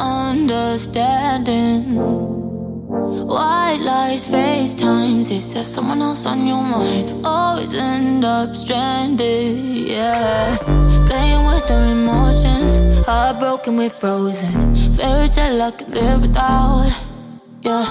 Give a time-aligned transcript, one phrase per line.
[0.00, 1.96] understanding.
[3.26, 7.24] White lies, FaceTimes, Is there someone else on your mind.
[7.24, 9.56] Always end up stranded,
[9.88, 10.56] yeah.
[11.06, 14.74] Playing with our emotions, heartbroken, we're frozen.
[14.94, 16.90] Fairy tale I could live without,
[17.62, 17.84] yeah.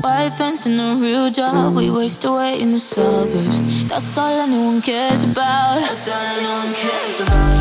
[0.00, 3.84] White fence and a real job, we waste away in the suburbs.
[3.84, 5.80] That's all anyone cares about.
[5.80, 7.57] That's all anyone cares about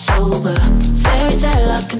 [0.00, 0.58] sober.
[1.02, 1.98] Fairy tale, I can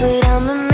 [0.00, 0.69] But I'm a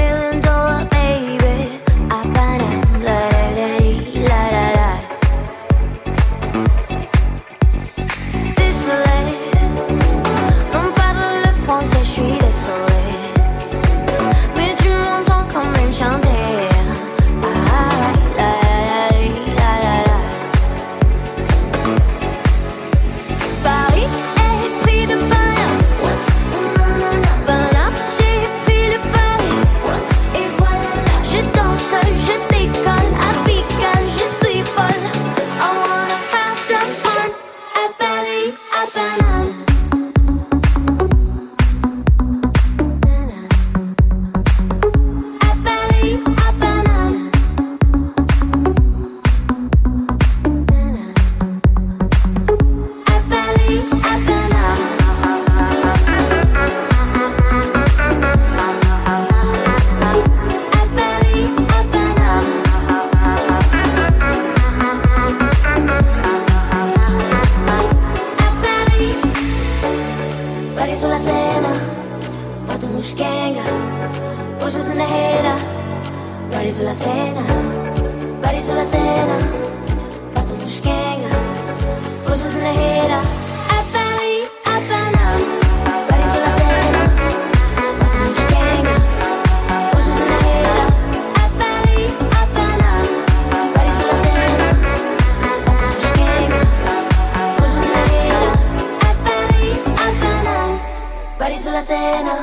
[102.07, 102.37] cena,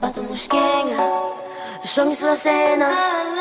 [0.00, 1.04] bato nos quenga,
[2.14, 3.35] sua cena.